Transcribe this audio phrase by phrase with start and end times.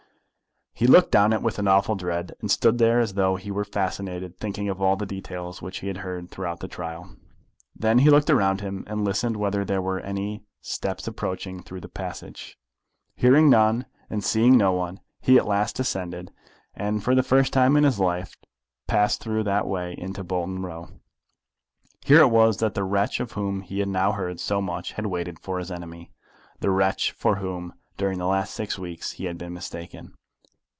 [0.73, 3.63] He looked down it with an awful dread, and stood there as though he were
[3.65, 7.17] fascinated, thinking of all the details which he had heard throughout the trial.
[7.75, 11.87] Then he looked around him, and listened whether there were any step approaching through the
[11.87, 12.57] passage.
[13.15, 16.31] Hearing none and seeing no one he at last descended,
[16.73, 18.35] and for the first time in his life
[18.87, 20.89] passed through that way into Bolton Row.
[22.05, 25.05] Here it was that the wretch of whom he had now heard so much had
[25.05, 26.11] waited for his enemy,
[26.59, 30.15] the wretch for whom during the last six weeks he had been mistaken.